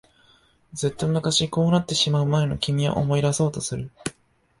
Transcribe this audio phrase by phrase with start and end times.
[0.73, 3.91] ずっと昔、こうなってしまう前の君を思い出そうとする。